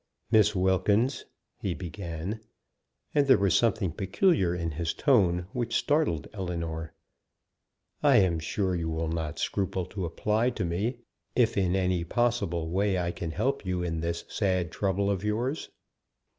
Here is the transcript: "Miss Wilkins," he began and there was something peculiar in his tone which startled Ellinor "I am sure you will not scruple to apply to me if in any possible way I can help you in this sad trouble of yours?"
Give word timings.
"Miss 0.31 0.55
Wilkins," 0.55 1.25
he 1.59 1.75
began 1.75 2.39
and 3.13 3.27
there 3.27 3.37
was 3.37 3.55
something 3.55 3.91
peculiar 3.91 4.55
in 4.55 4.71
his 4.71 4.95
tone 4.95 5.45
which 5.53 5.75
startled 5.75 6.27
Ellinor 6.33 6.91
"I 8.01 8.15
am 8.15 8.39
sure 8.39 8.73
you 8.73 8.89
will 8.89 9.09
not 9.09 9.37
scruple 9.37 9.85
to 9.85 10.05
apply 10.05 10.49
to 10.57 10.65
me 10.65 10.97
if 11.35 11.55
in 11.55 11.75
any 11.75 12.03
possible 12.03 12.71
way 12.71 12.97
I 12.97 13.11
can 13.11 13.29
help 13.29 13.63
you 13.63 13.83
in 13.83 13.99
this 13.99 14.25
sad 14.27 14.71
trouble 14.71 15.11
of 15.11 15.23
yours?" 15.23 15.69